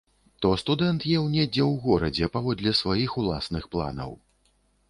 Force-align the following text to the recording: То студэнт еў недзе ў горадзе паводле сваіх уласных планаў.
То 0.43 0.53
студэнт 0.61 1.03
еў 1.17 1.27
недзе 1.33 1.61
ў 1.71 1.75
горадзе 1.85 2.31
паводле 2.39 2.75
сваіх 2.81 3.17
уласных 3.25 3.63
планаў. 3.77 4.19